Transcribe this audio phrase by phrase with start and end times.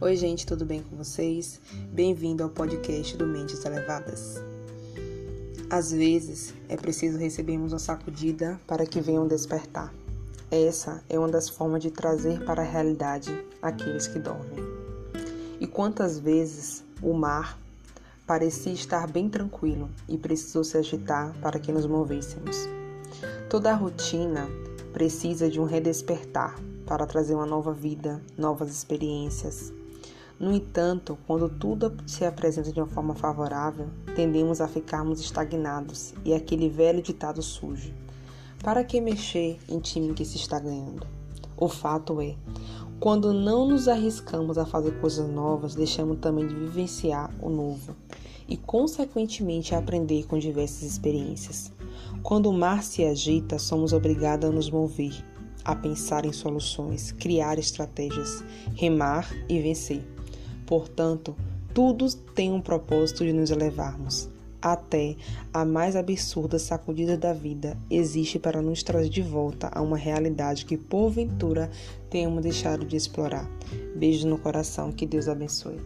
[0.00, 1.60] Oi, gente, tudo bem com vocês?
[1.92, 4.36] Bem-vindo ao podcast do Mentes Elevadas.
[5.68, 9.92] Às vezes é preciso recebermos uma sacudida para que venham despertar.
[10.52, 14.64] Essa é uma das formas de trazer para a realidade aqueles que dormem.
[15.58, 17.58] E quantas vezes o mar
[18.24, 22.68] parecia estar bem tranquilo e precisou se agitar para que nos movêssemos.
[23.50, 24.48] Toda a rotina
[24.92, 29.72] precisa de um redespertar para trazer uma nova vida, novas experiências,
[30.40, 36.32] no entanto, quando tudo se apresenta de uma forma favorável, tendemos a ficarmos estagnados e
[36.32, 37.92] aquele velho ditado surge:
[38.62, 41.04] Para que mexer em time que se está ganhando?
[41.56, 42.36] O fato é,
[43.00, 47.96] quando não nos arriscamos a fazer coisas novas, deixamos também de vivenciar o novo
[48.48, 51.72] e, consequentemente, aprender com diversas experiências.
[52.22, 55.14] Quando o mar se agita, somos obrigados a nos mover,
[55.64, 60.17] a pensar em soluções, criar estratégias, remar e vencer.
[60.68, 61.34] Portanto,
[61.72, 64.28] tudo tem um propósito de nos elevarmos.
[64.60, 65.16] Até
[65.50, 70.66] a mais absurda sacudida da vida existe para nos trazer de volta a uma realidade
[70.66, 71.70] que porventura
[72.10, 73.48] tenhamos deixado de explorar.
[73.96, 75.80] Beijo no coração, que Deus abençoe.